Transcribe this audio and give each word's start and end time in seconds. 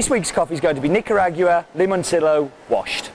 This 0.00 0.08
week's 0.08 0.32
coffee 0.32 0.54
is 0.54 0.60
going 0.60 0.76
to 0.76 0.80
be 0.80 0.88
Nicaragua 0.88 1.66
Limoncillo 1.76 2.50
washed. 2.70 3.10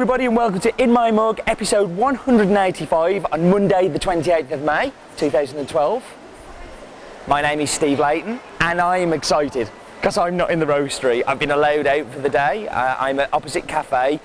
Everybody, 0.00 0.24
and 0.24 0.34
welcome 0.34 0.60
to 0.60 0.82
In 0.82 0.90
My 0.92 1.10
Mug, 1.10 1.40
episode 1.46 1.94
185 1.94 3.26
on 3.32 3.50
Monday, 3.50 3.86
the 3.86 3.98
28th 3.98 4.50
of 4.50 4.62
May 4.62 4.94
2012. 5.18 6.14
My 7.28 7.42
name 7.42 7.60
is 7.60 7.70
Steve 7.70 7.98
Leighton, 7.98 8.40
and 8.60 8.80
I 8.80 8.96
am 8.96 9.12
excited 9.12 9.68
because 9.96 10.16
I'm 10.16 10.38
not 10.38 10.50
in 10.50 10.58
the 10.58 10.64
roastery. 10.64 11.22
I've 11.26 11.38
been 11.38 11.50
allowed 11.50 11.86
out 11.86 12.10
for 12.14 12.18
the 12.20 12.30
day. 12.30 12.66
Uh, 12.66 12.96
I'm 12.98 13.20
at 13.20 13.28
Opposite 13.34 13.68
Cafe, 13.68 14.20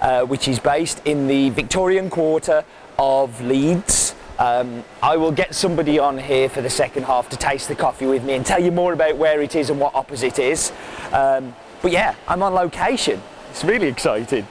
uh, 0.00 0.22
which 0.22 0.48
is 0.48 0.58
based 0.58 1.02
in 1.04 1.26
the 1.26 1.50
Victorian 1.50 2.08
quarter 2.08 2.64
of 2.98 3.38
Leeds. 3.42 4.14
Um, 4.38 4.82
I 5.02 5.18
will 5.18 5.32
get 5.32 5.54
somebody 5.54 5.98
on 5.98 6.16
here 6.16 6.48
for 6.48 6.62
the 6.62 6.70
second 6.70 7.02
half 7.02 7.28
to 7.28 7.36
taste 7.36 7.68
the 7.68 7.74
coffee 7.74 8.06
with 8.06 8.24
me 8.24 8.32
and 8.32 8.46
tell 8.46 8.62
you 8.62 8.72
more 8.72 8.94
about 8.94 9.18
where 9.18 9.42
it 9.42 9.54
is 9.54 9.68
and 9.68 9.78
what 9.78 9.94
Opposite 9.94 10.38
is. 10.38 10.72
Um, 11.12 11.54
but 11.82 11.92
yeah, 11.92 12.14
I'm 12.26 12.42
on 12.42 12.54
location. 12.54 13.20
It's 13.50 13.62
really 13.62 13.88
exciting. 13.88 14.46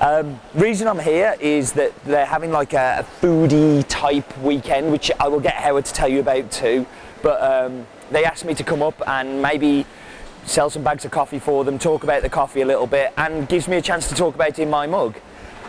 Um, 0.00 0.40
reason 0.54 0.88
I'm 0.88 0.98
here 0.98 1.36
is 1.40 1.72
that 1.72 1.92
they're 2.04 2.24
having 2.24 2.50
like 2.50 2.72
a, 2.72 3.00
a, 3.00 3.02
foodie 3.20 3.84
type 3.86 4.38
weekend, 4.38 4.90
which 4.90 5.10
I 5.20 5.28
will 5.28 5.40
get 5.40 5.52
Howard 5.52 5.84
to 5.84 5.92
tell 5.92 6.08
you 6.08 6.20
about 6.20 6.50
too. 6.50 6.86
But 7.22 7.42
um, 7.42 7.86
they 8.10 8.24
asked 8.24 8.46
me 8.46 8.54
to 8.54 8.64
come 8.64 8.80
up 8.80 9.06
and 9.06 9.42
maybe 9.42 9.84
sell 10.46 10.70
some 10.70 10.82
bags 10.82 11.04
of 11.04 11.10
coffee 11.10 11.38
for 11.38 11.64
them, 11.64 11.78
talk 11.78 12.02
about 12.02 12.22
the 12.22 12.30
coffee 12.30 12.62
a 12.62 12.66
little 12.66 12.86
bit, 12.86 13.12
and 13.18 13.46
gives 13.46 13.68
me 13.68 13.76
a 13.76 13.82
chance 13.82 14.08
to 14.08 14.14
talk 14.14 14.34
about 14.34 14.48
it 14.48 14.58
in 14.58 14.70
my 14.70 14.86
mug. 14.86 15.16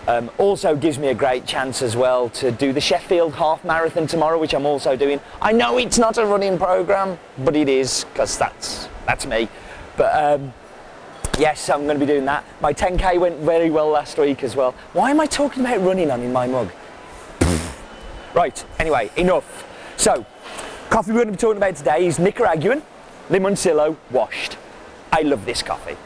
Um, 0.07 0.31
also 0.37 0.77
gives 0.77 0.97
me 0.97 1.09
a 1.09 1.13
great 1.13 1.45
chance 1.45 1.81
as 1.81 1.97
well 1.97 2.29
to 2.29 2.51
do 2.51 2.71
the 2.71 2.81
Sheffield 2.81 3.35
Half 3.35 3.65
Marathon 3.65 4.07
tomorrow, 4.07 4.39
which 4.39 4.53
I'm 4.53 4.65
also 4.65 4.95
doing. 4.95 5.19
I 5.41 5.51
know 5.51 5.77
it's 5.77 5.99
not 5.99 6.17
a 6.17 6.25
running 6.25 6.57
program, 6.57 7.19
but 7.37 7.57
it 7.57 7.67
is 7.67 8.05
because 8.05 8.37
that's 8.37 8.87
that's 9.05 9.25
me. 9.25 9.49
But 9.97 10.15
um, 10.15 10.53
yes, 11.37 11.69
I'm 11.69 11.83
going 11.85 11.99
to 11.99 12.05
be 12.05 12.11
doing 12.11 12.25
that. 12.25 12.43
My 12.61 12.73
10k 12.73 13.19
went 13.19 13.37
very 13.39 13.69
well 13.69 13.89
last 13.89 14.17
week 14.17 14.43
as 14.43 14.55
well. 14.55 14.73
Why 14.93 15.11
am 15.11 15.19
I 15.19 15.25
talking 15.25 15.65
about 15.65 15.81
running 15.81 16.11
on 16.11 16.21
in 16.21 16.31
my 16.33 16.47
mug? 16.47 16.71
right, 18.33 18.65
anyway, 18.79 19.11
enough. 19.17 19.67
So, 19.97 20.25
coffee 20.89 21.11
we're 21.11 21.23
going 21.23 21.27
to 21.27 21.33
be 21.33 21.37
talking 21.37 21.57
about 21.57 21.75
today 21.75 22.05
is 22.05 22.19
Nicaraguan 22.19 22.81
Limoncillo 23.29 23.95
washed. 24.09 24.57
I 25.11 25.21
love 25.21 25.45
this 25.45 25.61
coffee. 25.61 25.97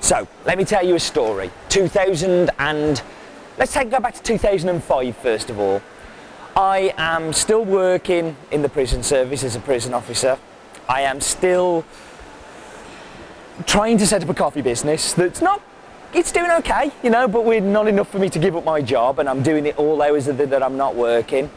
So, 0.00 0.28
let 0.44 0.58
me 0.58 0.64
tell 0.64 0.84
you 0.86 0.94
a 0.96 1.00
story. 1.00 1.50
2000 1.68 2.50
and, 2.58 3.02
let's 3.58 3.72
take 3.72 3.90
go 3.90 4.00
back 4.00 4.14
to 4.14 4.22
2005 4.22 5.16
first 5.16 5.50
of 5.50 5.58
all. 5.58 5.82
I 6.56 6.94
am 6.96 7.32
still 7.32 7.64
working 7.64 8.36
in 8.52 8.62
the 8.62 8.68
prison 8.68 9.02
service 9.02 9.42
as 9.42 9.56
a 9.56 9.60
prison 9.60 9.92
officer. 9.92 10.38
I 10.88 11.00
am 11.00 11.20
still 11.20 11.84
trying 13.66 13.98
to 13.98 14.06
set 14.06 14.22
up 14.22 14.28
a 14.28 14.34
coffee 14.34 14.62
business 14.62 15.12
that's 15.12 15.40
not 15.40 15.62
it's 16.14 16.30
doing 16.30 16.50
okay, 16.50 16.92
you 17.02 17.10
know, 17.10 17.26
but 17.26 17.44
we're 17.44 17.60
not 17.60 17.88
enough 17.88 18.08
for 18.08 18.20
me 18.20 18.30
to 18.30 18.38
give 18.38 18.54
up 18.54 18.64
my 18.64 18.80
job 18.80 19.18
and 19.18 19.28
I'm 19.28 19.42
doing 19.42 19.66
it 19.66 19.76
all 19.76 20.00
hours 20.00 20.26
the, 20.26 20.32
that 20.32 20.62
I'm 20.62 20.76
not 20.76 20.94
working. 20.94 21.50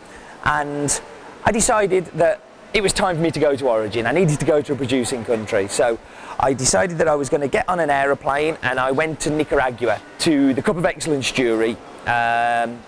And 0.44 1.00
I 1.44 1.52
decided 1.52 2.06
that 2.16 2.42
it 2.74 2.82
was 2.82 2.92
time 2.92 3.18
for 3.18 3.22
me 3.22 3.30
to 3.32 3.40
go 3.40 3.56
to 3.56 3.68
Origin. 3.68 4.08
I 4.08 4.12
needed 4.12 4.40
to 4.40 4.46
go 4.46 4.62
to 4.62 4.74
a 4.74 4.76
producing 4.76 5.24
country. 5.24 5.68
So 5.68 6.00
I 6.40 6.54
decided 6.54 6.98
that 6.98 7.08
I 7.08 7.14
was 7.14 7.30
going 7.30 7.42
to 7.42 7.48
get 7.48 7.70
on 7.70 7.80
an 7.80 7.92
aeroplane 7.92 8.58
and 8.64 8.80
I 8.80 8.92
went 8.92 9.20
to 9.22 9.30
Nicaragua 9.30 10.02
to 10.20 10.56
the 10.56 10.62
Cup 10.64 10.78
of 10.78 10.86
Excellence 10.86 11.32
jury. 11.32 11.78
Um, 12.08 12.80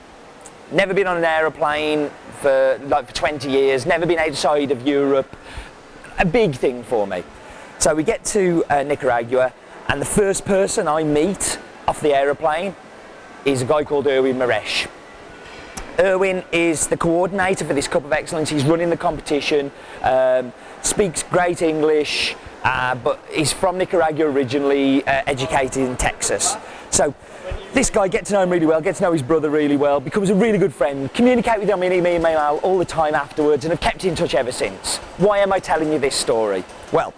never 0.71 0.95
been 0.95 1.07
on 1.07 1.17
an 1.17 1.25
aeroplane 1.25 2.09
for 2.41 2.79
like 2.85 3.07
for 3.07 3.13
20 3.13 3.47
years, 3.47 3.85
never 3.85 4.07
been 4.07 4.19
outside 4.19 4.71
of 4.71 4.87
Europe. 4.87 5.35
A 6.17 6.25
big 6.25 6.55
thing 6.55 6.83
for 6.83 7.05
me. 7.05 7.23
So 7.79 7.95
we 7.95 8.03
get 8.03 8.25
to 8.25 8.65
uh, 8.69 8.83
Nicaragua, 8.83 9.53
and 9.87 10.01
the 10.01 10.05
first 10.05 10.43
person 10.43 10.85
I 10.85 11.05
meet 11.05 11.57
off 11.87 12.01
the 12.01 12.13
aeroplane 12.13 12.75
is 13.45 13.61
a 13.61 13.65
guy 13.65 13.85
called 13.85 14.05
Erwin 14.05 14.35
Mierisch. 14.35 14.89
Erwin 15.97 16.43
is 16.51 16.87
the 16.87 16.97
coordinator 16.97 17.63
for 17.63 17.73
this 17.73 17.87
Cup 17.87 18.03
of 18.03 18.11
Excellence. 18.11 18.49
He's 18.49 18.65
running 18.65 18.89
the 18.89 18.97
competition, 18.97 19.71
um, 20.01 20.51
speaks 20.81 21.23
great 21.23 21.61
English, 21.61 22.35
uh, 22.65 22.95
but 22.95 23.17
he's 23.31 23.53
from 23.53 23.77
Nicaragua 23.77 24.25
originally, 24.25 25.01
uh, 25.07 25.23
educated 25.25 25.83
in 25.83 25.95
Texas. 25.95 26.57
So 26.89 27.15
this 27.73 27.89
guy, 27.89 28.09
get 28.09 28.25
to 28.25 28.33
know 28.33 28.41
him 28.41 28.49
really 28.49 28.65
well, 28.65 28.81
get 28.81 28.97
to 28.97 29.03
know 29.03 29.13
his 29.13 29.23
brother 29.23 29.49
really 29.49 29.77
well, 29.77 30.01
becomes 30.01 30.29
a 30.29 30.35
really 30.35 30.57
good 30.57 30.73
friend, 30.73 31.13
communicate 31.13 31.61
with 31.61 31.69
him 31.69 31.81
in 31.83 31.93
email 31.93 32.59
all 32.61 32.77
the 32.77 32.83
time 32.83 33.15
afterwards, 33.15 33.63
and 33.63 33.71
have 33.71 33.79
kept 33.79 34.03
in 34.03 34.15
touch 34.15 34.35
ever 34.35 34.51
since. 34.51 34.97
Why 35.17 35.37
am 35.37 35.53
I 35.53 35.59
telling 35.59 35.93
you 35.93 35.99
this 35.99 36.15
story? 36.15 36.65
Well, 36.91 37.13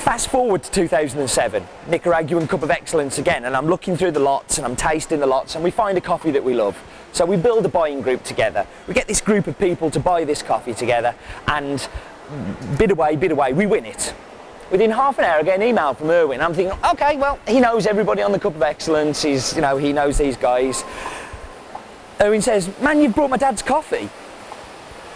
Fast 0.00 0.28
forward 0.28 0.62
to 0.62 0.70
2007, 0.70 1.62
Nicaraguan 1.88 2.48
Cup 2.48 2.62
of 2.62 2.70
Excellence 2.70 3.18
again, 3.18 3.44
and 3.44 3.54
I'm 3.54 3.66
looking 3.66 3.98
through 3.98 4.12
the 4.12 4.18
lots 4.18 4.56
and 4.56 4.66
I'm 4.66 4.74
tasting 4.74 5.20
the 5.20 5.26
lots, 5.26 5.56
and 5.56 5.62
we 5.62 5.70
find 5.70 5.98
a 5.98 6.00
coffee 6.00 6.30
that 6.30 6.42
we 6.42 6.54
love. 6.54 6.82
So 7.12 7.26
we 7.26 7.36
build 7.36 7.66
a 7.66 7.68
buying 7.68 8.00
group 8.00 8.22
together. 8.24 8.66
We 8.88 8.94
get 8.94 9.06
this 9.06 9.20
group 9.20 9.46
of 9.46 9.58
people 9.58 9.90
to 9.90 10.00
buy 10.00 10.24
this 10.24 10.42
coffee 10.42 10.72
together, 10.72 11.14
and 11.48 11.86
bid 12.78 12.92
away, 12.92 13.16
bid 13.16 13.30
away, 13.30 13.52
we 13.52 13.66
win 13.66 13.84
it. 13.84 14.14
Within 14.70 14.90
half 14.90 15.18
an 15.18 15.26
hour, 15.26 15.40
I 15.40 15.42
get 15.42 15.56
an 15.56 15.62
email 15.64 15.92
from 15.92 16.08
Erwin. 16.08 16.40
I'm 16.40 16.54
thinking, 16.54 16.78
okay, 16.92 17.18
well, 17.18 17.38
he 17.46 17.60
knows 17.60 17.86
everybody 17.86 18.22
on 18.22 18.32
the 18.32 18.40
Cup 18.40 18.56
of 18.56 18.62
Excellence. 18.62 19.20
He's, 19.20 19.54
you 19.54 19.60
know, 19.60 19.76
he 19.76 19.92
knows 19.92 20.16
these 20.16 20.38
guys. 20.38 20.82
Erwin 22.22 22.40
says, 22.40 22.70
man, 22.80 23.02
you've 23.02 23.14
brought 23.14 23.28
my 23.28 23.36
dad's 23.36 23.60
coffee. 23.60 24.08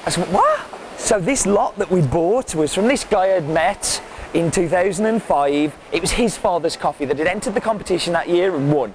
I 0.05 0.11
said, 0.11 0.31
what? 0.31 0.61
So 0.99 1.19
this 1.19 1.47
lot 1.47 1.79
that 1.79 1.91
we 1.91 2.03
bought 2.03 2.55
was 2.55 2.75
from 2.75 2.87
this 2.87 3.03
guy 3.05 3.35
I'd 3.35 3.49
met 3.49 4.03
in 4.35 4.51
2005. 4.51 5.75
It 5.93 6.01
was 6.01 6.11
his 6.11 6.37
father's 6.37 6.77
coffee 6.77 7.07
that 7.07 7.19
had 7.19 7.27
entered 7.27 7.55
the 7.55 7.61
competition 7.61 8.13
that 8.13 8.29
year 8.29 8.55
and 8.55 8.73
won. 8.73 8.93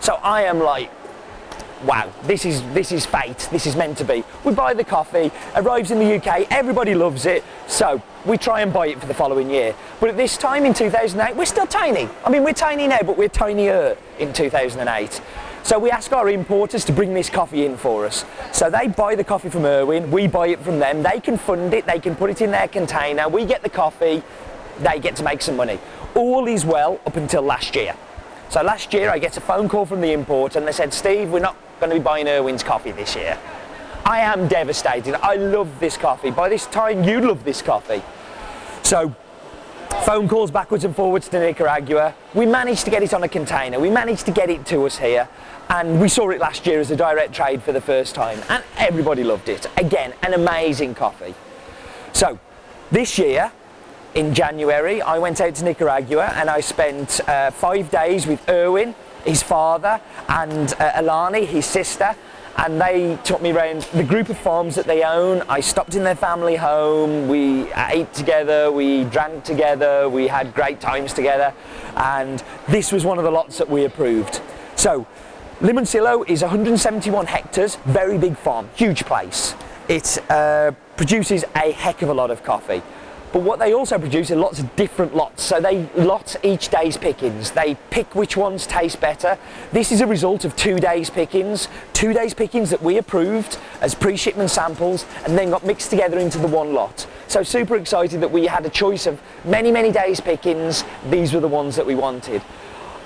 So 0.00 0.14
I 0.22 0.44
am 0.44 0.60
like, 0.60 0.90
wow, 1.84 2.12
this 2.24 2.44
is 2.44 2.62
this 2.72 2.92
is 2.92 3.04
fate. 3.04 3.48
This 3.50 3.66
is 3.66 3.74
meant 3.74 3.98
to 3.98 4.04
be. 4.04 4.22
We 4.44 4.54
buy 4.54 4.74
the 4.74 4.84
coffee, 4.84 5.32
arrives 5.56 5.90
in 5.90 5.98
the 5.98 6.16
UK, 6.16 6.46
everybody 6.50 6.94
loves 6.94 7.26
it. 7.26 7.42
So 7.66 8.00
we 8.24 8.38
try 8.38 8.60
and 8.60 8.72
buy 8.72 8.88
it 8.88 9.00
for 9.00 9.06
the 9.06 9.14
following 9.14 9.50
year. 9.50 9.74
But 9.98 10.10
at 10.10 10.16
this 10.16 10.36
time 10.36 10.64
in 10.64 10.74
2008, 10.74 11.36
we're 11.36 11.44
still 11.44 11.66
tiny. 11.66 12.08
I 12.24 12.30
mean, 12.30 12.44
we're 12.44 12.52
tiny 12.52 12.86
now, 12.86 13.00
but 13.02 13.16
we're 13.16 13.28
tinier 13.28 13.96
in 14.18 14.32
2008. 14.32 15.20
So 15.64 15.78
we 15.78 15.92
ask 15.92 16.12
our 16.12 16.28
importers 16.28 16.84
to 16.86 16.92
bring 16.92 17.14
this 17.14 17.30
coffee 17.30 17.64
in 17.64 17.76
for 17.76 18.04
us. 18.04 18.24
So 18.50 18.68
they 18.68 18.88
buy 18.88 19.14
the 19.14 19.22
coffee 19.22 19.48
from 19.48 19.64
Erwin, 19.64 20.10
we 20.10 20.26
buy 20.26 20.48
it 20.48 20.58
from 20.58 20.80
them, 20.80 21.04
they 21.04 21.20
can 21.20 21.38
fund 21.38 21.72
it, 21.72 21.86
they 21.86 22.00
can 22.00 22.16
put 22.16 22.30
it 22.30 22.42
in 22.42 22.50
their 22.50 22.66
container, 22.66 23.28
we 23.28 23.44
get 23.44 23.62
the 23.62 23.70
coffee, 23.70 24.24
they 24.80 24.98
get 24.98 25.16
to 25.16 25.22
make 25.22 25.42
some 25.42 25.56
money. 25.56 25.78
All 26.14 26.46
is 26.46 26.64
well 26.64 27.00
up 27.06 27.16
until 27.16 27.42
last 27.42 27.74
year. 27.74 27.94
So 28.48 28.62
last 28.62 28.92
year 28.92 29.10
I 29.10 29.18
get 29.18 29.36
a 29.36 29.40
phone 29.40 29.68
call 29.68 29.86
from 29.86 30.00
the 30.00 30.12
importer 30.12 30.58
and 30.58 30.68
they 30.68 30.72
said, 30.72 30.92
Steve, 30.92 31.30
we're 31.30 31.40
not 31.40 31.56
going 31.80 31.90
to 31.90 31.96
be 31.96 32.02
buying 32.02 32.28
Erwin's 32.28 32.62
coffee 32.62 32.92
this 32.92 33.16
year. 33.16 33.38
I 34.04 34.20
am 34.20 34.48
devastated. 34.48 35.14
I 35.24 35.36
love 35.36 35.80
this 35.80 35.96
coffee. 35.96 36.30
By 36.30 36.48
this 36.48 36.66
time, 36.66 37.04
you 37.04 37.20
love 37.20 37.44
this 37.44 37.62
coffee. 37.62 38.02
So 38.82 39.14
phone 40.04 40.28
calls 40.28 40.50
backwards 40.50 40.84
and 40.84 40.94
forwards 40.94 41.28
to 41.28 41.38
Nicaragua. 41.38 42.14
We 42.34 42.44
managed 42.44 42.84
to 42.84 42.90
get 42.90 43.02
it 43.02 43.14
on 43.14 43.22
a 43.22 43.28
container. 43.28 43.78
We 43.78 43.90
managed 43.90 44.26
to 44.26 44.32
get 44.32 44.50
it 44.50 44.66
to 44.66 44.84
us 44.86 44.98
here. 44.98 45.28
And 45.68 46.00
we 46.00 46.08
saw 46.08 46.30
it 46.30 46.40
last 46.40 46.66
year 46.66 46.80
as 46.80 46.90
a 46.90 46.96
direct 46.96 47.32
trade 47.32 47.62
for 47.62 47.72
the 47.72 47.80
first 47.80 48.14
time. 48.14 48.40
And 48.48 48.62
everybody 48.76 49.24
loved 49.24 49.48
it. 49.48 49.66
Again, 49.76 50.12
an 50.22 50.34
amazing 50.34 50.94
coffee. 50.94 51.34
So 52.12 52.38
this 52.90 53.18
year, 53.18 53.52
in 54.14 54.34
January, 54.34 55.00
I 55.00 55.18
went 55.18 55.40
out 55.40 55.54
to 55.56 55.64
Nicaragua 55.64 56.32
and 56.36 56.50
I 56.50 56.60
spent 56.60 57.20
uh, 57.28 57.50
five 57.50 57.90
days 57.90 58.26
with 58.26 58.46
Erwin, 58.48 58.94
his 59.24 59.42
father, 59.42 60.00
and 60.28 60.72
uh, 60.74 60.92
Eleane, 60.94 61.46
his 61.46 61.66
sister, 61.66 62.14
and 62.58 62.80
they 62.80 63.18
took 63.24 63.40
me 63.40 63.52
around 63.52 63.82
the 63.94 64.04
group 64.04 64.28
of 64.28 64.36
farms 64.36 64.74
that 64.74 64.86
they 64.86 65.02
own. 65.02 65.42
I 65.48 65.60
stopped 65.60 65.94
in 65.94 66.04
their 66.04 66.14
family 66.14 66.56
home, 66.56 67.28
we 67.28 67.72
ate 67.72 68.12
together, 68.12 68.70
we 68.70 69.04
drank 69.04 69.44
together, 69.44 70.08
we 70.08 70.26
had 70.28 70.54
great 70.54 70.80
times 70.80 71.12
together, 71.12 71.54
and 71.96 72.42
this 72.68 72.92
was 72.92 73.04
one 73.04 73.18
of 73.18 73.24
the 73.24 73.30
lots 73.30 73.58
that 73.58 73.68
we 73.68 73.84
approved. 73.84 74.40
So, 74.76 75.06
Limoncillo 75.60 76.28
is 76.28 76.42
171 76.42 77.26
hectares, 77.26 77.76
very 77.86 78.18
big 78.18 78.36
farm, 78.36 78.68
huge 78.74 79.04
place. 79.04 79.54
It 79.88 80.18
uh, 80.28 80.72
produces 80.96 81.44
a 81.54 81.70
heck 81.72 82.02
of 82.02 82.08
a 82.08 82.14
lot 82.14 82.30
of 82.30 82.42
coffee. 82.42 82.82
But 83.32 83.42
what 83.42 83.58
they 83.58 83.72
also 83.72 83.98
produce 83.98 84.30
are 84.30 84.36
lots 84.36 84.58
of 84.58 84.76
different 84.76 85.16
lots. 85.16 85.42
So 85.42 85.58
they 85.60 85.88
lot 85.96 86.36
each 86.42 86.68
day's 86.68 86.98
pickings. 86.98 87.52
They 87.52 87.76
pick 87.90 88.14
which 88.14 88.36
ones 88.36 88.66
taste 88.66 89.00
better. 89.00 89.38
This 89.72 89.90
is 89.90 90.02
a 90.02 90.06
result 90.06 90.44
of 90.44 90.54
two 90.54 90.78
days 90.78 91.08
pickings, 91.08 91.68
two 91.94 92.12
days 92.12 92.34
pickings 92.34 92.68
that 92.70 92.82
we 92.82 92.98
approved 92.98 93.58
as 93.80 93.94
pre-shipment 93.94 94.50
samples 94.50 95.06
and 95.24 95.38
then 95.38 95.50
got 95.50 95.64
mixed 95.64 95.88
together 95.88 96.18
into 96.18 96.38
the 96.38 96.46
one 96.46 96.74
lot. 96.74 97.06
So 97.26 97.42
super 97.42 97.76
excited 97.76 98.20
that 98.20 98.30
we 98.30 98.46
had 98.46 98.66
a 98.66 98.70
choice 98.70 99.06
of 99.06 99.20
many, 99.44 99.72
many 99.72 99.90
days 99.90 100.20
pickings. 100.20 100.84
These 101.08 101.32
were 101.32 101.40
the 101.40 101.48
ones 101.48 101.76
that 101.76 101.86
we 101.86 101.94
wanted. 101.94 102.42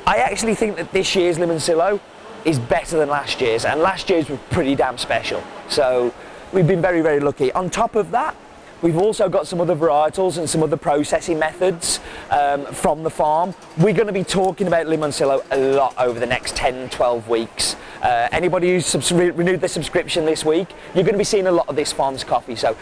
I 0.06 0.19
actually 0.19 0.56
think 0.56 0.76
that 0.76 0.93
this 0.93 1.14
year's 1.14 1.38
Limoncillo 1.38 2.00
is 2.44 2.58
better 2.58 2.96
than 2.96 3.08
last 3.08 3.40
year's 3.40 3.64
and 3.64 3.81
last 3.81 4.11
year's 4.11 4.28
was 4.28 4.38
pretty 4.50 4.75
damn 4.75 4.99
special. 4.99 5.43
So 5.69 6.12
we've 6.52 6.67
been 6.67 6.82
very, 6.82 7.00
very 7.00 7.20
lucky. 7.20 7.52
On 7.52 7.70
top 7.70 7.94
of 7.94 8.11
that, 8.12 8.37
We've 8.82 8.99
also 8.99 9.28
got 9.28 9.46
some 9.46 9.61
other 9.61 9.75
varietals 9.75 10.37
and 10.37 10.49
some 10.49 10.62
other 10.62 10.76
processing 10.76 11.38
methods 11.38 11.99
um, 12.31 12.67
from 12.67 13.02
the 13.02 13.11
farm. 13.11 13.55
We're 13.78 13.94
going 13.94 14.06
to 14.06 14.12
be 14.12 14.25
talking 14.25 14.67
about 14.67 14.87
Limoncillo 14.87 15.44
a 15.50 15.75
lot 15.75 15.94
over 15.96 16.20
the 16.20 16.26
next 16.26 16.56
10, 16.56 16.90
12 16.90 17.28
weeks. 17.28 17.75
Uh, 18.02 18.28
anybody 18.32 18.69
who's 18.69 18.84
subs- 18.84 19.12
renewed 19.12 19.61
their 19.61 19.69
subscription 19.69 20.26
this 20.26 20.44
week, 20.44 20.69
you're 20.94 21.05
going 21.05 21.14
to 21.14 21.19
be 21.19 21.25
seeing 21.25 21.46
a 21.46 21.52
lot 21.52 21.69
of 21.69 21.76
this 21.76 21.90
farm's 21.90 22.23
coffee, 22.23 22.55
so 22.55 22.76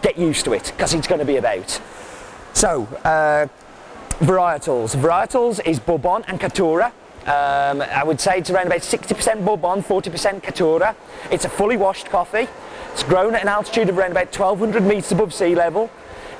get 0.00 0.16
used 0.16 0.46
to 0.46 0.54
it 0.54 0.72
because 0.74 0.94
it's 0.94 1.06
going 1.06 1.18
to 1.18 1.26
be 1.26 1.36
about. 1.36 1.80
So, 2.54 2.84
uh, 3.04 3.46
varietals. 4.20 4.96
Varietals 4.96 5.60
is 5.66 5.78
Bourbon 5.78 6.24
and 6.26 6.40
Caturra. 6.40 6.92
Um, 7.26 7.80
I 7.82 8.02
would 8.04 8.20
say 8.20 8.38
it's 8.38 8.50
around 8.50 8.66
about 8.66 8.80
60% 8.80 9.44
Bourbon, 9.44 9.82
40% 9.82 10.42
Caturra. 10.42 10.94
It's 11.30 11.44
a 11.44 11.48
fully 11.48 11.76
washed 11.76 12.06
coffee. 12.06 12.48
It's 12.94 13.02
grown 13.02 13.34
at 13.34 13.42
an 13.42 13.48
altitude 13.48 13.88
of 13.88 13.98
around 13.98 14.12
about 14.12 14.26
1200 14.26 14.84
metres 14.84 15.10
above 15.10 15.34
sea 15.34 15.56
level. 15.56 15.90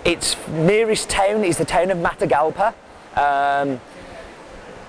Its 0.05 0.37
nearest 0.47 1.11
town 1.11 1.43
is 1.43 1.59
the 1.59 1.65
town 1.65 1.91
of 1.91 1.99
Matagalpa. 1.99 2.73
Um, 3.17 3.79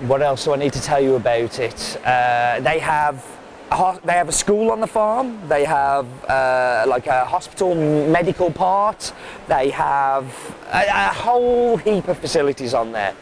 what 0.07 0.21
else 0.21 0.45
do 0.45 0.53
I 0.53 0.57
need 0.57 0.73
to 0.73 0.81
tell 0.81 1.01
you 1.01 1.15
about 1.15 1.57
it? 1.57 1.99
Uh, 2.05 2.59
they 2.59 2.77
have 2.77 3.25
a 3.71 3.99
they 4.05 4.13
have 4.13 4.29
a 4.29 4.31
school 4.31 4.69
on 4.69 4.79
the 4.79 4.85
farm. 4.85 5.41
They 5.49 5.65
have 5.65 6.05
uh, 6.25 6.85
like 6.87 7.07
a 7.07 7.25
hospital 7.25 7.73
medical 7.73 8.51
part. 8.51 9.11
They 9.47 9.71
have 9.71 10.25
a, 10.71 10.85
a 10.87 11.13
whole 11.13 11.77
heap 11.77 12.07
of 12.09 12.19
facilities 12.19 12.75
on 12.75 12.91
there. 12.91 13.15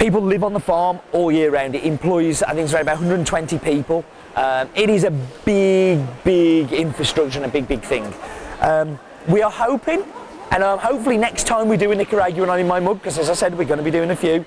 People 0.00 0.22
live 0.22 0.42
on 0.42 0.54
the 0.54 0.60
farm 0.60 0.98
all 1.12 1.30
year 1.30 1.52
round. 1.52 1.76
It 1.76 1.84
employs, 1.84 2.42
I 2.42 2.54
think 2.54 2.64
it's 2.64 2.74
around 2.74 2.82
about 2.82 2.96
120 2.96 3.60
people. 3.60 4.04
Um, 4.34 4.70
it 4.74 4.88
is 4.88 5.04
a 5.04 5.10
big, 5.44 6.00
big 6.24 6.72
infrastructure 6.72 7.38
and 7.38 7.46
a 7.46 7.52
big, 7.52 7.68
big 7.68 7.82
thing. 7.82 8.12
Um, 8.60 8.98
we 9.28 9.42
are 9.42 9.50
hoping, 9.50 10.04
and 10.50 10.62
um, 10.62 10.78
hopefully 10.78 11.18
next 11.18 11.46
time 11.46 11.68
we 11.68 11.76
do 11.76 11.92
a 11.92 11.94
Nicaraguan 11.94 12.48
on 12.48 12.58
in 12.58 12.66
my 12.66 12.80
mug, 12.80 12.98
because 12.98 13.18
as 13.18 13.28
I 13.28 13.34
said, 13.34 13.56
we're 13.58 13.66
going 13.66 13.78
to 13.78 13.84
be 13.84 13.90
doing 13.90 14.10
a 14.10 14.16
few, 14.16 14.44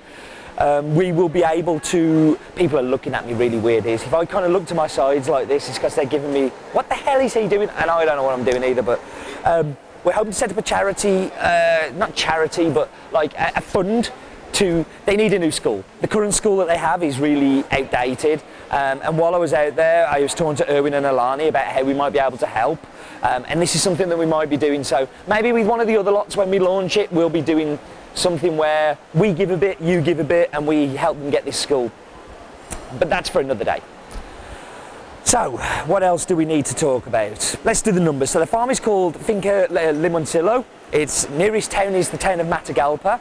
um, 0.58 0.96
we 0.96 1.12
will 1.12 1.28
be 1.28 1.44
able 1.44 1.78
to. 1.80 2.38
People 2.56 2.78
are 2.78 2.82
looking 2.82 3.14
at 3.14 3.26
me 3.26 3.34
really 3.34 3.58
weird. 3.58 3.86
Is 3.86 4.02
if 4.02 4.12
I 4.12 4.24
kind 4.24 4.44
of 4.44 4.50
look 4.50 4.66
to 4.66 4.74
my 4.74 4.88
sides 4.88 5.28
like 5.28 5.46
this, 5.46 5.68
it's 5.68 5.78
because 5.78 5.94
they're 5.94 6.04
giving 6.04 6.32
me, 6.32 6.48
what 6.72 6.88
the 6.88 6.94
hell 6.94 7.20
is 7.20 7.34
he 7.34 7.46
doing? 7.46 7.68
And 7.68 7.90
I 7.90 8.04
don't 8.04 8.16
know 8.16 8.24
what 8.24 8.38
I'm 8.38 8.44
doing 8.44 8.64
either, 8.64 8.82
but. 8.82 9.00
Um, 9.44 9.76
we're 10.04 10.12
hoping 10.12 10.30
to 10.30 10.38
set 10.38 10.52
up 10.52 10.56
a 10.56 10.62
charity, 10.62 11.32
uh, 11.40 11.90
not 11.96 12.14
charity, 12.14 12.70
but 12.70 12.88
like 13.10 13.34
a, 13.34 13.54
a 13.56 13.60
fund 13.60 14.12
to 14.56 14.86
they 15.04 15.16
need 15.16 15.32
a 15.34 15.38
new 15.38 15.50
school. 15.50 15.84
The 16.00 16.08
current 16.08 16.34
school 16.34 16.56
that 16.58 16.66
they 16.66 16.78
have 16.78 17.02
is 17.02 17.18
really 17.18 17.64
outdated. 17.70 18.42
Um, 18.70 19.00
and 19.02 19.18
while 19.18 19.34
I 19.34 19.38
was 19.38 19.52
out 19.52 19.76
there, 19.76 20.08
I 20.08 20.20
was 20.20 20.34
talking 20.34 20.56
to 20.56 20.70
Erwin 20.70 20.94
and 20.94 21.04
Eleane 21.04 21.48
about 21.48 21.66
how 21.66 21.84
we 21.84 21.94
might 21.94 22.12
be 22.12 22.18
able 22.18 22.38
to 22.38 22.46
help. 22.46 22.84
Um, 23.22 23.44
and 23.48 23.60
this 23.60 23.74
is 23.74 23.82
something 23.82 24.08
that 24.08 24.18
we 24.18 24.26
might 24.26 24.48
be 24.48 24.56
doing. 24.56 24.82
So 24.82 25.08
maybe 25.28 25.52
with 25.52 25.66
one 25.66 25.80
of 25.80 25.86
the 25.86 25.96
other 25.96 26.10
lots 26.10 26.36
when 26.36 26.50
we 26.50 26.58
launch 26.58 26.96
it, 26.96 27.12
we'll 27.12 27.30
be 27.30 27.42
doing 27.42 27.78
something 28.14 28.56
where 28.56 28.96
we 29.14 29.32
give 29.32 29.50
a 29.50 29.56
bit, 29.56 29.80
you 29.80 30.00
give 30.00 30.20
a 30.20 30.24
bit, 30.24 30.50
and 30.52 30.66
we 30.66 30.88
help 30.96 31.18
them 31.18 31.30
get 31.30 31.44
this 31.44 31.58
school. 31.58 31.92
But 32.98 33.10
that's 33.10 33.28
for 33.28 33.40
another 33.40 33.64
day. 33.64 33.82
So, 35.24 35.58
what 35.86 36.02
else 36.02 36.24
do 36.24 36.36
we 36.36 36.44
need 36.44 36.66
to 36.66 36.74
talk 36.74 37.06
about? 37.06 37.56
Let's 37.64 37.82
do 37.82 37.92
the 37.92 38.00
numbers. 38.00 38.30
So, 38.30 38.38
the 38.38 38.46
farm 38.46 38.70
is 38.70 38.78
called 38.78 39.16
Finca 39.16 39.66
Limoncillo. 39.70 40.64
Its 40.92 41.28
nearest 41.30 41.72
town 41.72 41.94
is 41.94 42.10
the 42.10 42.16
town 42.16 42.38
of 42.38 42.46
Matagalpa. 42.46 43.20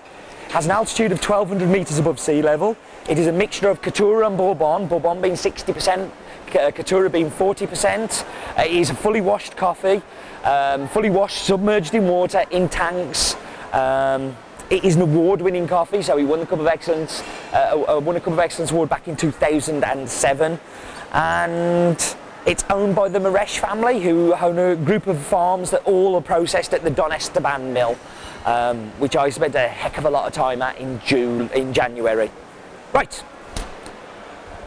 Has 0.49 0.65
an 0.65 0.71
altitude 0.71 1.11
of 1.11 1.19
1200 1.19 1.69
metres 1.69 1.97
above 1.99 2.19
sea 2.19 2.41
level. 2.41 2.77
It 3.09 3.17
is 3.17 3.27
a 3.27 3.31
mixture 3.31 3.69
of 3.69 3.81
Caturra 3.81 4.27
and 4.27 4.37
Bourbon, 4.37 4.87
Bourbon 4.87 5.21
being 5.21 5.33
60%, 5.35 6.09
Caturra 6.47 7.11
being 7.11 7.29
40%. 7.29 8.25
Uh, 8.57 8.61
it 8.61 8.71
is 8.71 8.89
a 8.89 8.95
fully 8.95 9.21
washed 9.21 9.57
coffee, 9.57 10.01
um, 10.43 10.87
fully 10.87 11.09
washed, 11.09 11.45
submerged 11.45 11.93
in 11.93 12.07
water, 12.07 12.43
in 12.51 12.69
tanks. 12.69 13.35
Um, 13.73 14.35
it 14.69 14.83
is 14.83 14.95
an 14.95 15.01
award-winning 15.01 15.67
coffee, 15.67 16.01
so 16.01 16.17
he 16.17 16.25
won 16.25 16.39
the 16.39 16.45
Cup 16.45 16.59
of 16.59 16.67
Excellence, 16.67 17.21
uh, 17.53 18.01
won 18.03 18.15
a 18.15 18.19
Cup 18.19 18.33
of 18.33 18.39
Excellence 18.39 18.71
award 18.71 18.89
back 18.89 19.07
in 19.07 19.15
2007 19.15 20.59
and 21.15 22.15
it's 22.45 22.65
owned 22.69 22.93
by 22.93 23.07
the 23.07 23.19
Mierisch 23.19 23.57
family, 23.57 24.01
who 24.01 24.33
own 24.33 24.59
a 24.59 24.75
group 24.75 25.07
of 25.07 25.17
farms 25.17 25.71
that 25.71 25.83
all 25.85 26.15
are 26.15 26.21
processed 26.21 26.73
at 26.73 26.83
the 26.83 26.89
Don 26.89 27.11
Esteban 27.11 27.73
mill, 27.73 27.97
um, 28.45 28.89
which 28.99 29.15
I 29.15 29.29
spent 29.29 29.55
a 29.55 29.67
heck 29.67 29.97
of 29.97 30.05
a 30.05 30.09
lot 30.09 30.27
of 30.27 30.33
time 30.33 30.61
at 30.61 30.77
in 30.77 31.01
June, 31.05 31.49
in 31.49 31.73
January. 31.73 32.31
Right, 32.93 33.23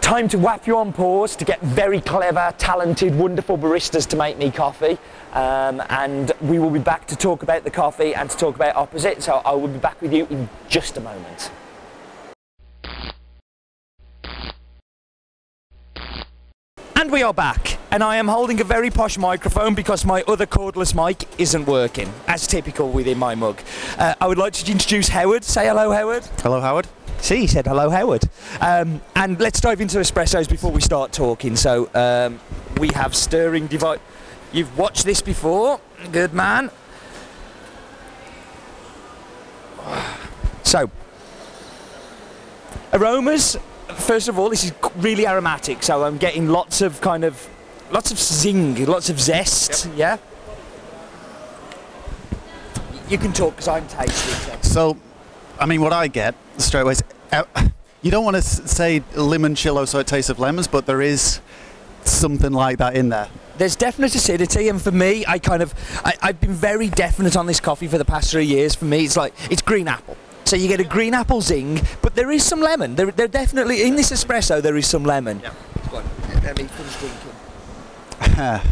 time 0.09 0.27
to 0.27 0.39
whap 0.39 0.67
you 0.67 0.77
on 0.77 0.93
pause 0.93 1.37
to 1.37 1.45
get 1.45 1.61
very 1.61 2.01
clever, 2.01 2.55
talented, 2.57 3.15
wonderful 3.15 3.59
baristas 3.59 4.07
to 4.07 4.17
make 4.17 4.39
me 4.39 4.51
coffee. 4.51 4.99
Um, 5.33 5.83
and 5.91 6.33
we 6.41 6.59
will 6.59 6.71
be 6.71 6.79
back 6.79 7.07
to 7.09 7.17
talk 7.17 7.43
about 7.43 7.65
the 7.65 7.71
coffee 7.71 8.15
and 8.15 8.31
to 8.31 8.37
talk 8.37 8.57
about 8.57 8.75
opposite. 8.75 9.23
So 9.23 9.43
I 9.45 9.53
will 9.53 9.69
be 9.69 9.79
back 9.79 10.01
with 10.01 10.13
you 10.13 10.27
in 10.31 10.49
just 10.69 10.97
a 10.97 11.01
moment. 11.01 11.51
And 16.97 17.13
we 17.13 17.23
are 17.23 17.35
back, 17.35 17.78
and 17.91 18.03
I 18.03 18.17
am 18.17 18.29
holding 18.29 18.61
a 18.61 18.65
very 18.65 18.91
posh 18.91 19.19
microphone 19.19 19.75
because 19.75 20.05
my 20.05 20.23
other 20.23 20.47
cordless 20.47 20.95
mic 20.95 21.29
isn't 21.39 21.67
working, 21.67 22.13
as 22.27 22.47
typical 22.47 22.91
within 22.91 23.19
my 23.19 23.35
mug. 23.35 23.61
Uh, 23.99 24.15
I 24.21 24.27
would 24.27 24.39
like 24.39 24.53
to 24.55 24.71
introduce 24.71 25.09
Howard. 25.09 25.45
Say 25.45 25.67
hello, 25.67 25.91
Howard. 25.93 26.25
Hello, 26.43 26.61
Howard. 26.61 26.87
See, 27.19 27.39
he 27.39 27.47
said 27.47 27.67
hello, 27.67 27.91
Howard. 27.91 28.29
Um, 28.61 29.01
and 29.17 29.41
let's 29.41 29.61
dive 29.61 29.81
into 29.81 29.99
espressos 29.99 30.49
before 30.49 30.71
we 30.71 30.81
start 30.81 31.13
talking. 31.13 31.57
So 31.57 31.91
um, 31.95 32.41
we 32.79 32.89
have 32.89 33.15
stirring 33.15 33.67
device. 33.67 34.01
You've 34.53 34.77
watched 34.79 35.05
this 35.05 35.21
before, 35.21 35.81
good 36.13 36.33
man. 36.33 36.71
So, 40.63 40.91
aromas 42.93 43.57
first 43.99 44.29
of 44.29 44.39
all, 44.39 44.51
this 44.51 44.65
is 44.65 44.73
really 44.97 45.27
aromatic, 45.27 45.83
so 45.83 46.05
I'm 46.05 46.19
getting 46.19 46.49
lots 46.49 46.81
of 46.81 47.01
kind 47.01 47.25
of 47.25 47.49
lots 47.91 48.11
of 48.11 48.19
zing, 48.19 48.85
lots 48.87 49.11
of 49.11 49.21
zest. 49.21 49.87
Yep. 49.87 49.97
Yeah. 49.97 50.17
You 53.09 53.19
can 53.19 53.33
talk 53.33 53.53
because 53.57 53.69
I'm 53.69 53.87
tasting. 53.89 54.35
So. 54.35 54.59
so, 54.63 54.97
I 55.59 55.67
mean, 55.67 55.81
what 55.81 55.93
I 55.93 56.09
get 56.09 56.35
straight 56.59 56.83
away 56.83 56.93
is 56.93 57.03
uh, 57.33 57.45
you 58.03 58.11
don't 58.11 58.25
want 58.25 58.35
to 58.35 58.39
s- 58.39 58.71
say 58.71 59.01
limoncello 59.15 59.89
so 59.89 59.99
it 59.99 60.07
tastes 60.07 60.29
of 60.31 60.39
lemons, 60.39 60.69
but 60.69 60.85
there 60.87 61.01
is 61.01 61.41
something 62.05 62.53
like 62.53 62.79
that 62.79 62.95
in 62.97 63.09
there. 63.09 63.29
There's 63.57 63.77
definite 63.77 64.15
acidity, 64.15 64.69
and 64.69 64.81
for 64.81 64.93
me, 64.93 65.25
I 65.27 65.39
kind 65.39 65.63
of 65.63 65.75
I, 66.05 66.15
I've 66.23 66.41
been 66.41 66.53
very 66.53 66.89
definite 66.89 67.37
on 67.37 67.47
this 67.47 67.61
coffee 67.61 67.89
for 67.89 67.99
the 67.99 68.05
past 68.05 68.31
three 68.31 68.45
years. 68.45 68.75
For 68.75 68.85
me, 68.85 69.05
it's 69.05 69.17
like 69.17 69.35
it's 69.51 69.63
green 69.63 69.89
apple. 69.89 70.17
So 70.45 70.57
you 70.57 70.69
get 70.69 70.81
a 70.81 70.85
green 70.85 71.13
apple 71.13 71.41
zing, 71.41 71.81
but 72.01 72.15
there 72.15 72.31
is 72.31 72.45
some 72.45 72.61
lemon. 72.61 72.95
There, 72.95 73.11
there 73.11 73.27
definitely 73.29 73.83
in 73.83 73.97
this 73.97 74.11
espresso 74.13 74.63
there 74.63 74.77
is 74.77 74.87
some 74.87 75.03
lemon. 75.05 75.41
Yeah. 75.41 75.53
Let 75.93 76.57
me 76.57 76.65
finish 76.65 76.97
drinking. 76.99 77.33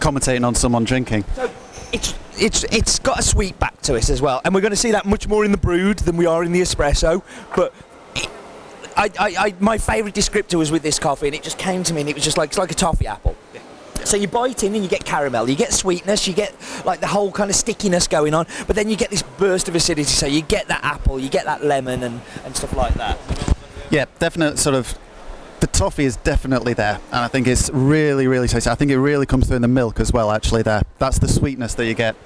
Commentating 0.00 0.46
on 0.46 0.54
someone 0.54 0.84
drinking. 0.84 1.24
So 1.34 1.50
it's 1.92 2.14
it's 2.38 2.64
it's 2.64 2.98
got 2.98 3.18
a 3.18 3.22
sweet 3.22 3.58
back 3.58 3.80
to 3.82 3.94
it 3.94 4.08
as 4.08 4.20
well, 4.22 4.40
and 4.44 4.54
we're 4.54 4.60
going 4.60 4.72
to 4.72 4.76
see 4.76 4.92
that 4.92 5.04
much 5.04 5.28
more 5.28 5.44
in 5.44 5.52
the 5.52 5.58
brewed 5.58 5.98
than 6.00 6.16
we 6.16 6.26
are 6.26 6.42
in 6.42 6.52
the 6.52 6.60
espresso. 6.60 7.22
But 7.54 7.74
it, 8.16 8.28
I, 8.96 9.10
I, 9.18 9.34
I, 9.38 9.54
my 9.60 9.78
favourite 9.78 10.14
descriptor 10.14 10.54
was 10.54 10.70
with 10.70 10.82
this 10.82 10.98
coffee, 10.98 11.26
and 11.26 11.34
it 11.34 11.42
just 11.42 11.58
came 11.58 11.82
to 11.84 11.94
me, 11.94 12.00
and 12.00 12.10
it 12.10 12.14
was 12.14 12.24
just 12.24 12.36
like 12.38 12.50
it's 12.50 12.58
like 12.58 12.70
a 12.70 12.74
toffee 12.74 13.06
apple. 13.06 13.36
So 14.04 14.16
you 14.16 14.26
bite 14.26 14.64
in 14.64 14.74
and 14.74 14.82
you 14.82 14.90
get 14.90 15.04
caramel, 15.04 15.48
you 15.48 15.54
get 15.54 15.72
sweetness, 15.72 16.26
you 16.26 16.34
get 16.34 16.54
like 16.84 17.00
the 17.00 17.06
whole 17.06 17.30
kind 17.30 17.50
of 17.50 17.56
stickiness 17.56 18.08
going 18.08 18.34
on, 18.34 18.46
but 18.66 18.74
then 18.74 18.88
you 18.88 18.96
get 18.96 19.10
this 19.10 19.22
burst 19.22 19.68
of 19.68 19.74
acidity. 19.74 20.04
So 20.04 20.26
you 20.26 20.42
get 20.42 20.66
that 20.68 20.82
apple, 20.82 21.20
you 21.20 21.28
get 21.28 21.44
that 21.44 21.64
lemon, 21.64 22.02
and, 22.02 22.20
and 22.44 22.56
stuff 22.56 22.74
like 22.74 22.94
that. 22.94 23.18
Yeah, 23.90 24.06
definite 24.18 24.58
sort 24.58 24.74
of. 24.74 24.98
The 25.62 25.68
toffee 25.68 26.06
is 26.06 26.16
definitely 26.16 26.74
there, 26.74 26.98
and 27.12 27.20
I 27.20 27.28
think 27.28 27.46
it's 27.46 27.70
really, 27.70 28.26
really 28.26 28.48
tasty. 28.48 28.68
I 28.68 28.74
think 28.74 28.90
it 28.90 28.98
really 28.98 29.26
comes 29.26 29.46
through 29.46 29.54
in 29.54 29.62
the 29.62 29.68
milk 29.68 30.00
as 30.00 30.12
well. 30.12 30.32
Actually, 30.32 30.62
there. 30.62 30.82
That's 30.98 31.20
the 31.20 31.28
sweetness 31.28 31.74
that 31.74 31.86
you 31.86 31.94
get. 31.94 32.16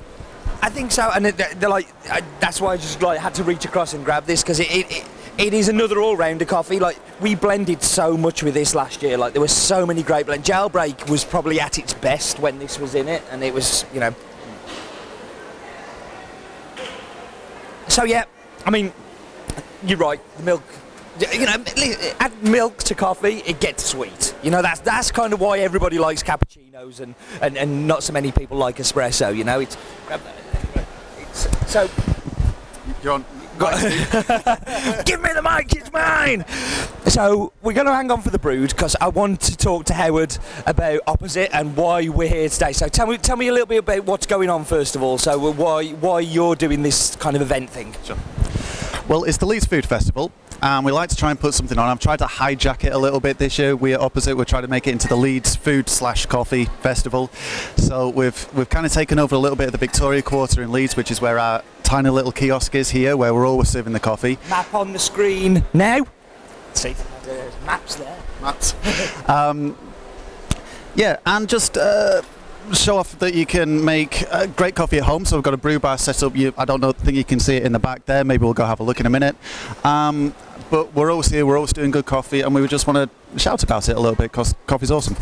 I 0.62 0.70
think 0.70 0.90
so, 0.90 1.10
and 1.14 1.26
they're 1.26 1.68
like 1.68 1.86
I, 2.10 2.22
that's 2.40 2.62
why 2.62 2.72
I 2.72 2.76
just 2.78 3.02
like 3.02 3.20
had 3.20 3.34
to 3.34 3.44
reach 3.44 3.66
across 3.66 3.92
and 3.92 4.02
grab 4.06 4.24
this 4.24 4.42
because 4.42 4.58
it, 4.58 4.70
it, 4.70 4.90
it 4.90 5.08
it 5.36 5.52
is 5.52 5.68
another 5.68 6.00
all-rounder 6.00 6.46
coffee. 6.46 6.78
Like 6.78 6.98
we 7.20 7.34
blended 7.34 7.82
so 7.82 8.16
much 8.16 8.42
with 8.42 8.54
this 8.54 8.74
last 8.74 9.02
year. 9.02 9.18
Like 9.18 9.34
there 9.34 9.42
were 9.42 9.48
so 9.48 9.84
many 9.84 10.02
great 10.02 10.24
blends. 10.24 10.48
Jailbreak 10.48 11.10
was 11.10 11.22
probably 11.22 11.60
at 11.60 11.78
its 11.78 11.92
best 11.92 12.38
when 12.38 12.58
this 12.58 12.80
was 12.80 12.94
in 12.94 13.06
it, 13.06 13.22
and 13.30 13.44
it 13.44 13.52
was 13.52 13.84
you 13.92 14.00
know. 14.00 14.14
So 17.88 18.04
yeah, 18.04 18.24
I 18.64 18.70
mean, 18.70 18.94
you're 19.84 19.98
right. 19.98 20.20
The 20.38 20.42
milk. 20.42 20.62
You 21.20 21.46
know, 21.46 21.64
add 22.20 22.42
milk 22.42 22.78
to 22.78 22.94
coffee, 22.94 23.42
it 23.46 23.60
gets 23.60 23.84
sweet. 23.84 24.34
You 24.42 24.50
know, 24.50 24.60
that's 24.60 24.80
that's 24.80 25.10
kind 25.10 25.32
of 25.32 25.40
why 25.40 25.60
everybody 25.60 25.98
likes 25.98 26.22
cappuccinos 26.22 27.00
and, 27.00 27.14
and, 27.40 27.56
and 27.56 27.86
not 27.86 28.02
so 28.02 28.12
many 28.12 28.32
people 28.32 28.58
like 28.58 28.76
espresso. 28.76 29.34
You 29.34 29.44
know, 29.44 29.60
it's, 29.60 29.76
it's 31.18 31.70
so 31.70 31.88
You're. 33.02 33.24
Give 33.58 35.22
me 35.22 35.30
the 35.32 35.40
mic, 35.42 35.74
it's 35.74 35.90
mine. 35.90 36.44
So 37.06 37.54
we're 37.62 37.72
going 37.72 37.86
to 37.86 37.94
hang 37.94 38.10
on 38.10 38.20
for 38.20 38.28
the 38.28 38.38
brewed 38.38 38.68
because 38.68 38.94
I 39.00 39.08
want 39.08 39.40
to 39.42 39.56
talk 39.56 39.86
to 39.86 39.94
Howard 39.94 40.36
about 40.66 41.00
opposite 41.06 41.54
and 41.54 41.74
why 41.74 42.06
we're 42.10 42.28
here 42.28 42.50
today. 42.50 42.72
So 42.72 42.88
tell 42.88 43.06
me, 43.06 43.16
tell 43.16 43.36
me 43.36 43.48
a 43.48 43.52
little 43.52 43.66
bit 43.66 43.78
about 43.78 44.04
what's 44.04 44.26
going 44.26 44.50
on 44.50 44.66
first 44.66 44.94
of 44.94 45.02
all. 45.02 45.16
So 45.16 45.52
why 45.52 45.88
why 45.88 46.20
you're 46.20 46.54
doing 46.54 46.82
this 46.82 47.16
kind 47.16 47.34
of 47.34 47.40
event 47.40 47.70
thing? 47.70 47.94
Sure. 48.04 48.18
Well, 49.08 49.24
it's 49.24 49.38
the 49.38 49.46
Leeds 49.46 49.64
Food 49.64 49.86
Festival, 49.86 50.32
and 50.62 50.84
we 50.84 50.92
like 50.92 51.08
to 51.10 51.16
try 51.16 51.30
and 51.30 51.38
put 51.38 51.54
something 51.54 51.78
on. 51.78 51.88
I've 51.88 52.00
tried 52.00 52.18
to 52.18 52.26
hijack 52.26 52.84
it 52.84 52.92
a 52.92 52.98
little 52.98 53.20
bit 53.20 53.38
this 53.38 53.58
year. 53.58 53.76
We're 53.76 53.98
opposite. 53.98 54.36
We're 54.36 54.44
trying 54.44 54.62
to 54.62 54.68
make 54.68 54.86
it 54.86 54.92
into 54.92 55.08
the 55.08 55.16
Leeds 55.16 55.56
Food 55.56 55.88
slash 55.88 56.26
Coffee 56.26 56.66
Festival. 56.80 57.28
So 57.76 58.08
we've 58.08 58.48
we've 58.54 58.68
kind 58.68 58.86
of 58.86 58.92
taken 58.92 59.18
over 59.18 59.34
a 59.34 59.38
little 59.38 59.56
bit 59.56 59.66
of 59.66 59.72
the 59.72 59.78
Victoria 59.78 60.22
Quarter 60.22 60.62
in 60.62 60.72
Leeds, 60.72 60.96
which 60.96 61.10
is 61.10 61.20
where 61.20 61.38
our 61.38 61.62
tiny 61.82 62.10
little 62.10 62.32
kiosk 62.32 62.74
is 62.74 62.90
here, 62.90 63.16
where 63.16 63.32
we're 63.32 63.46
always 63.46 63.68
serving 63.68 63.92
the 63.92 64.00
coffee. 64.00 64.38
Map 64.48 64.72
on 64.74 64.92
the 64.92 64.98
screen 64.98 65.64
now. 65.72 66.06
See, 66.74 66.94
there's 67.24 67.54
maps 67.64 67.96
there. 67.96 68.18
Maps. 68.42 68.74
um, 69.28 69.76
yeah, 70.94 71.18
and 71.26 71.48
just. 71.48 71.76
Uh, 71.76 72.22
Show 72.72 72.96
off 72.96 73.18
that 73.20 73.34
you 73.34 73.46
can 73.46 73.84
make 73.84 74.24
uh, 74.30 74.46
great 74.46 74.74
coffee 74.74 74.98
at 74.98 75.04
home. 75.04 75.24
So 75.24 75.36
we've 75.36 75.44
got 75.44 75.54
a 75.54 75.56
brew 75.56 75.78
bar 75.78 75.96
set 75.98 76.22
up. 76.22 76.36
You, 76.36 76.52
I 76.58 76.64
don't 76.64 76.80
know, 76.80 76.92
think 76.92 77.16
you 77.16 77.24
can 77.24 77.38
see 77.38 77.56
it 77.56 77.62
in 77.62 77.72
the 77.72 77.78
back 77.78 78.04
there. 78.06 78.24
Maybe 78.24 78.44
we'll 78.44 78.54
go 78.54 78.66
have 78.66 78.80
a 78.80 78.82
look 78.82 78.98
in 78.98 79.06
a 79.06 79.10
minute. 79.10 79.36
Um, 79.84 80.34
but 80.70 80.92
we're 80.94 81.10
always 81.10 81.28
here. 81.28 81.46
We're 81.46 81.56
always 81.56 81.72
doing 81.72 81.90
good 81.90 82.06
coffee, 82.06 82.40
and 82.40 82.54
we 82.54 82.66
just 82.66 82.86
want 82.86 83.10
to 83.10 83.38
shout 83.38 83.62
about 83.62 83.88
it 83.88 83.96
a 83.96 84.00
little 84.00 84.16
bit 84.16 84.32
because 84.32 84.54
coffee's 84.66 84.90
awesome. 84.90 85.16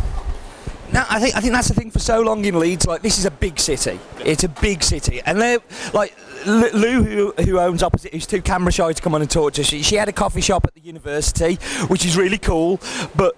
No, 0.92 1.04
I 1.10 1.18
think 1.20 1.36
I 1.36 1.40
think 1.40 1.52
that's 1.52 1.68
the 1.68 1.74
thing 1.74 1.90
for 1.90 1.98
so 1.98 2.20
long 2.20 2.44
in 2.44 2.58
Leeds. 2.58 2.86
Like 2.86 3.02
this 3.02 3.18
is 3.18 3.24
a 3.24 3.30
big 3.30 3.58
city. 3.58 3.98
It's 4.24 4.44
a 4.44 4.48
big 4.48 4.82
city, 4.82 5.20
and 5.26 5.40
they're 5.40 5.58
like 5.92 6.16
Lou, 6.46 7.02
who, 7.02 7.32
who 7.32 7.58
owns 7.58 7.82
opposite, 7.82 8.12
who's 8.12 8.26
too 8.26 8.40
camera 8.40 8.72
shy 8.72 8.92
to 8.92 9.02
come 9.02 9.14
on 9.14 9.20
and 9.20 9.30
talk 9.30 9.54
to 9.54 9.62
us. 9.62 9.66
She, 9.66 9.82
she 9.82 9.96
had 9.96 10.08
a 10.08 10.12
coffee 10.12 10.40
shop 10.40 10.64
at 10.66 10.74
the 10.74 10.80
university, 10.80 11.56
which 11.88 12.04
is 12.04 12.16
really 12.16 12.38
cool, 12.38 12.80
but. 13.14 13.36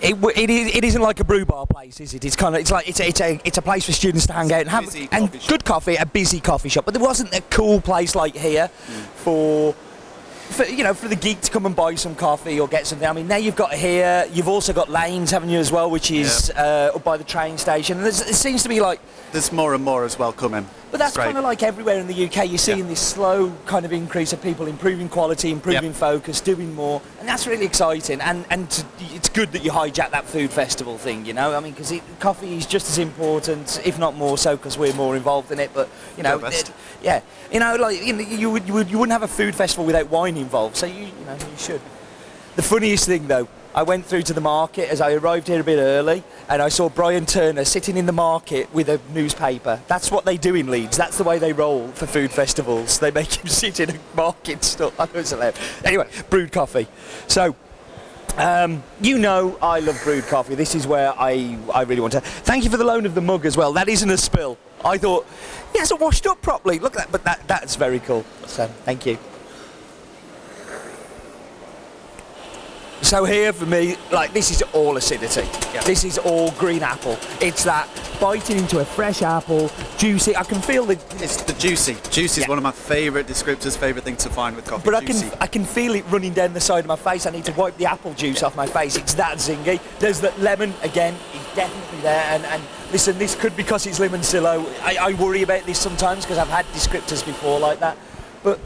It, 0.00 0.16
it, 0.36 0.50
it 0.50 0.84
isn't 0.84 1.02
like 1.02 1.18
a 1.20 1.24
brew 1.24 1.44
bar 1.44 1.66
place, 1.66 2.00
is 2.00 2.14
it? 2.14 2.24
It's 2.24 2.36
kind 2.36 2.54
of 2.54 2.60
it's 2.60 2.70
like 2.70 2.88
it's 2.88 3.00
a, 3.00 3.08
it's 3.08 3.20
a 3.20 3.40
it's 3.44 3.58
a 3.58 3.62
place 3.62 3.84
for 3.84 3.92
students 3.92 4.26
to 4.28 4.32
hang 4.32 4.52
out 4.52 4.60
and 4.60 4.68
have 4.68 4.94
and 5.12 5.32
shop. 5.32 5.48
good 5.48 5.64
coffee, 5.64 5.96
a 5.96 6.06
busy 6.06 6.40
coffee 6.40 6.68
shop. 6.68 6.84
But 6.84 6.94
there 6.94 7.02
wasn't 7.02 7.34
a 7.34 7.40
cool 7.50 7.80
place 7.80 8.14
like 8.14 8.36
here 8.36 8.68
for 8.68 9.74
for 10.48 10.64
you 10.64 10.82
know 10.84 10.94
for 10.94 11.08
the 11.08 11.16
geek 11.16 11.40
to 11.42 11.50
come 11.50 11.66
and 11.66 11.74
buy 11.76 11.94
some 11.94 12.14
coffee 12.14 12.58
or 12.58 12.66
get 12.68 12.86
something. 12.86 13.06
I 13.06 13.12
mean, 13.12 13.28
now 13.28 13.36
you've 13.36 13.56
got 13.56 13.72
here. 13.74 14.26
You've 14.32 14.48
also 14.48 14.72
got 14.72 14.88
Laynes, 14.88 15.30
haven't 15.30 15.50
you, 15.50 15.58
as 15.58 15.70
well, 15.70 15.90
which 15.90 16.10
is 16.10 16.50
uh, 16.50 16.92
up 16.94 17.04
by 17.04 17.16
the 17.16 17.24
train 17.24 17.58
station. 17.58 17.96
And 17.98 18.04
there's, 18.06 18.20
it 18.20 18.34
seems 18.34 18.62
to 18.64 18.68
be 18.68 18.80
like, 18.80 19.00
There's 19.32 19.52
more 19.52 19.74
and 19.74 19.84
more 19.84 20.04
as 20.04 20.18
well 20.18 20.32
coming. 20.32 20.66
but 20.90 20.98
that's 20.98 21.16
kind 21.16 21.36
of 21.36 21.44
like 21.44 21.62
everywhere 21.62 21.98
in 22.00 22.06
the 22.06 22.24
UK. 22.26 22.48
You're 22.48 22.58
seeing 22.58 22.78
Yeah. 22.78 22.84
this 22.86 23.00
slow 23.00 23.52
kind 23.66 23.84
of 23.84 23.92
increase 23.92 24.32
of 24.32 24.42
people 24.42 24.66
improving 24.66 25.08
quality, 25.08 25.50
improving 25.52 25.84
Yep. 25.84 25.94
focus, 25.94 26.40
doing 26.40 26.74
more, 26.74 27.02
and 27.20 27.28
that's 27.28 27.46
really 27.46 27.66
exciting. 27.66 28.20
And 28.20 28.44
and 28.50 28.70
to, 28.70 28.84
it's 29.14 29.28
good 29.28 29.52
that 29.52 29.64
you 29.64 29.70
hijack 29.70 30.10
that 30.12 30.24
food 30.24 30.50
festival 30.50 30.96
thing. 30.98 31.26
You 31.26 31.34
know, 31.34 31.54
I 31.54 31.60
mean, 31.60 31.72
because 31.74 31.92
coffee 32.20 32.56
is 32.56 32.66
just 32.66 32.88
as 32.88 32.98
important, 32.98 33.80
if 33.84 33.98
not 33.98 34.16
more 34.16 34.38
so, 34.38 34.56
because 34.56 34.78
we're 34.78 34.94
more 34.94 35.14
involved 35.16 35.52
in 35.52 35.58
it. 35.60 35.70
But 35.74 35.88
you 36.16 36.22
know, 36.22 36.38
Do 36.38 36.44
our 36.46 36.50
best. 36.50 36.68
it- 36.70 36.74
yeah, 37.02 37.20
you 37.52 37.60
know, 37.60 37.76
like 37.76 38.04
you, 38.04 38.12
know, 38.12 38.20
you 38.20 38.50
would 38.50 38.66
you 38.66 38.74
would 38.74 38.90
you 38.90 38.98
wouldn't 38.98 39.12
have 39.12 39.22
a 39.22 39.28
food 39.28 39.54
festival 39.54 39.84
without 39.84 40.10
wine 40.10 40.36
involved. 40.36 40.76
So 40.76 40.86
you 40.86 41.06
you 41.06 41.24
know 41.26 41.34
you 41.34 41.56
should. 41.56 41.80
The 42.56 42.62
funniest 42.62 43.06
thing 43.06 43.28
though, 43.28 43.46
I 43.74 43.82
went 43.84 44.06
through 44.06 44.22
to 44.22 44.32
the 44.32 44.40
market 44.40 44.88
as 44.88 45.00
I 45.00 45.12
arrived 45.12 45.46
here 45.46 45.60
a 45.60 45.64
bit 45.64 45.78
early 45.78 46.24
and 46.48 46.60
I 46.60 46.68
saw 46.68 46.88
Brian 46.88 47.26
Turner 47.26 47.64
sitting 47.64 47.96
in 47.96 48.06
the 48.06 48.12
market 48.12 48.72
with 48.74 48.88
a 48.88 49.00
newspaper. 49.12 49.80
That's 49.86 50.10
what 50.10 50.24
they 50.24 50.36
do 50.36 50.56
in 50.56 50.68
Leeds. 50.68 50.96
That's 50.96 51.18
the 51.18 51.22
way 51.22 51.38
they 51.38 51.52
roll 51.52 51.86
for 51.88 52.06
food 52.06 52.32
festivals. 52.32 52.98
They 52.98 53.12
make 53.12 53.34
him 53.34 53.46
sit 53.48 53.78
in 53.78 53.90
a 53.90 53.98
market 54.16 54.64
stall. 54.64 54.92
I. 54.98 55.52
Anyway, 55.84 56.08
brewed 56.30 56.50
coffee. 56.50 56.88
So, 57.28 57.54
um, 58.36 58.82
you 59.00 59.18
know 59.18 59.56
I 59.62 59.78
love 59.78 60.00
brewed 60.02 60.24
coffee. 60.24 60.56
This 60.56 60.74
is 60.74 60.86
where 60.86 61.12
I, 61.16 61.56
I 61.72 61.82
really 61.82 62.00
want 62.00 62.14
to. 62.14 62.20
Thank 62.20 62.64
you 62.64 62.70
for 62.70 62.76
the 62.76 62.84
loan 62.84 63.06
of 63.06 63.14
the 63.14 63.20
mug 63.20 63.46
as 63.46 63.56
well. 63.56 63.72
That 63.74 63.88
isn't 63.88 64.10
a 64.10 64.18
spill. 64.18 64.58
I 64.84 64.98
thought, 64.98 65.26
he 65.72 65.78
hasn't 65.78 66.00
washed 66.00 66.26
up 66.26 66.40
properly. 66.42 66.78
Look 66.78 66.96
at 66.96 67.02
that. 67.02 67.12
But 67.12 67.24
that, 67.24 67.46
that's 67.48 67.76
very 67.76 68.00
cool. 68.00 68.24
So, 68.46 68.66
thank 68.84 69.06
you. 69.06 69.18
So 73.00 73.24
here 73.24 73.52
for 73.52 73.64
me, 73.64 73.96
like 74.10 74.32
this 74.34 74.50
is 74.50 74.60
all 74.74 74.96
acidity. 74.96 75.48
This 75.86 76.04
is 76.04 76.18
all 76.18 76.50
green 76.52 76.82
apple. 76.82 77.16
It's 77.40 77.64
that 77.64 77.88
biting 78.20 78.58
into 78.58 78.80
a 78.80 78.84
fresh 78.84 79.22
apple, 79.22 79.70
juicy. 79.96 80.36
I 80.36 80.42
can 80.44 80.60
feel 80.60 80.84
the, 80.84 80.94
It's 81.22 81.42
the 81.42 81.52
juicy. 81.54 81.96
Juicy 82.10 82.40
is 82.40 82.46
Yeah. 82.46 82.48
one 82.48 82.58
of 82.58 82.64
my 82.64 82.70
favourite 82.72 83.26
descriptors, 83.26 83.76
favourite 83.76 84.04
thing 84.04 84.16
to 84.16 84.28
find 84.30 84.56
with 84.56 84.66
coffee. 84.66 84.82
but 84.84 84.94
I 84.94 85.02
can 85.04 85.16
I 85.40 85.46
can 85.46 85.64
feel 85.64 85.94
it 85.94 86.04
running 86.10 86.32
down 86.32 86.52
the 86.54 86.60
side 86.60 86.80
of 86.80 86.86
my 86.86 86.96
face. 86.96 87.26
I 87.26 87.30
need 87.30 87.44
to 87.46 87.52
wipe 87.52 87.76
the 87.76 87.86
apple 87.86 88.14
juice 88.14 88.42
off 88.42 88.56
my 88.56 88.66
face. 88.66 88.96
It's 88.96 89.14
that 89.14 89.38
zingy. 89.38 89.80
There's 89.98 90.20
that 90.20 90.38
lemon 90.40 90.74
again. 90.82 91.14
It's 91.34 91.54
definitely 91.54 92.00
there. 92.00 92.24
And 92.28 92.44
and 92.46 92.62
listen, 92.92 93.18
this 93.18 93.34
could 93.34 93.56
because 93.56 93.86
it's 93.86 93.98
Limoncillo. 93.98 94.66
I, 94.82 94.96
I 95.00 95.12
worry 95.14 95.42
about 95.42 95.64
this 95.64 95.78
sometimes 95.78 96.24
because 96.24 96.38
I've 96.38 96.48
had 96.48 96.66
descriptors 96.66 97.24
before 97.24 97.58
like 97.60 97.80
that. 97.80 97.96
But 98.42 98.58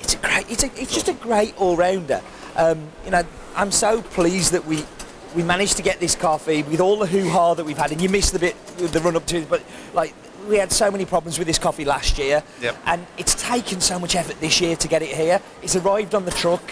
it's 0.00 0.14
a 0.14 0.18
great. 0.18 0.50
It's 0.50 0.62
a, 0.64 0.66
it's 0.80 0.92
just 0.92 1.08
a 1.08 1.14
great 1.14 1.56
all 1.58 1.76
rounder. 1.76 2.20
Um, 2.56 2.88
you 3.04 3.10
know, 3.12 3.22
I'm 3.56 3.70
so 3.70 4.02
pleased 4.02 4.52
that 4.52 4.64
we. 4.66 4.84
We 5.34 5.42
managed 5.42 5.76
to 5.76 5.82
get 5.82 6.00
this 6.00 6.14
coffee 6.16 6.62
with 6.64 6.80
all 6.80 6.96
the 6.98 7.06
hoo-ha 7.06 7.54
that 7.54 7.64
we've 7.64 7.78
had, 7.78 7.92
and 7.92 8.00
you 8.00 8.08
missed 8.08 8.32
the 8.32 8.38
bit, 8.40 8.56
the 8.78 9.00
run-up 9.00 9.26
to 9.26 9.36
it, 9.38 9.48
but 9.48 9.62
like 9.94 10.12
we 10.48 10.56
had 10.56 10.72
so 10.72 10.90
many 10.90 11.04
problems 11.04 11.38
with 11.38 11.46
this 11.46 11.58
coffee 11.58 11.84
last 11.84 12.18
year, 12.18 12.42
Yep. 12.60 12.76
and 12.86 13.06
it's 13.16 13.40
taken 13.40 13.80
so 13.80 13.98
much 13.98 14.16
effort 14.16 14.40
this 14.40 14.60
year 14.60 14.74
to 14.76 14.88
get 14.88 15.02
it 15.02 15.10
here. 15.10 15.40
It's 15.62 15.76
arrived 15.76 16.14
on 16.14 16.24
the 16.24 16.30
truck 16.32 16.62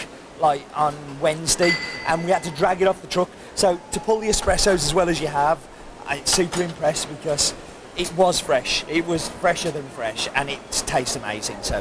like 0.41 0.62
on 0.75 0.95
Wednesday, 1.21 1.73
and 2.07 2.25
we 2.25 2.31
had 2.31 2.43
to 2.45 2.50
drag 2.53 2.83
it 2.83 2.88
off 2.88 3.00
the 3.00 3.07
truck. 3.09 3.29
So 3.55 3.81
to 3.93 4.00
pull 4.00 4.21
the 4.21 4.29
espressos 4.29 4.75
as 4.85 4.95
well 4.95 5.09
as 5.09 5.21
you 5.21 5.27
have, 5.29 5.59
I'm 6.07 6.25
super 6.27 6.62
impressed 6.62 7.09
because 7.09 7.55
it 7.97 8.12
was 8.15 8.41
fresh. 8.41 8.85
It 8.88 9.07
was 9.07 9.29
fresher 9.29 9.71
than 9.71 9.85
fresh, 9.91 10.29
and 10.35 10.49
it 10.50 10.61
tastes 10.87 11.15
amazing. 11.17 11.57
So 11.62 11.81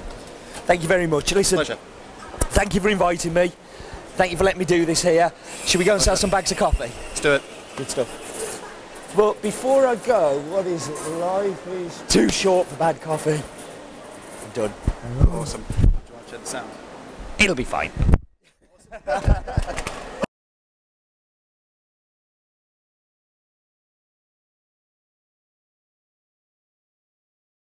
thank 0.66 0.82
you 0.84 0.88
very 0.88 1.08
much. 1.08 1.34
Listen, 1.34 1.58
Pleasure. 1.58 1.78
thank 2.52 2.76
you 2.76 2.82
for 2.82 2.90
inviting 2.90 3.34
me. 3.34 3.52
Thank 4.18 4.32
you 4.32 4.38
for 4.38 4.46
letting 4.46 4.58
me 4.58 4.66
do 4.66 4.84
this 4.84 5.04
here. 5.04 5.32
Should 5.66 5.78
we 5.78 5.86
go 5.86 5.94
and 5.94 6.02
sell 6.02 6.16
some 6.16 6.32
bags 6.32 6.52
of 6.52 6.58
coffee? 6.58 6.92
Let's 7.10 7.20
do 7.20 7.34
it. 7.34 7.44
Good 7.76 7.88
stuff. 7.88 9.14
But 9.16 9.40
before 9.44 9.86
I 9.86 9.96
go, 9.96 10.40
what 10.50 10.66
is 10.66 10.88
it? 10.88 11.10
Life 11.20 11.68
is 11.68 12.04
too 12.10 12.28
short 12.28 12.66
for 12.66 12.76
bad 12.78 13.00
coffee. 13.00 13.40
I'm 14.44 14.52
done. 14.56 14.74
Awesome. 15.30 15.64
Do 15.70 15.82
you 15.82 16.14
want 16.16 16.26
to 16.26 16.32
check 16.32 16.42
the 16.42 16.48
sound? 16.48 16.72
It'll 17.38 17.54
be 17.54 17.64
fine. 17.64 17.92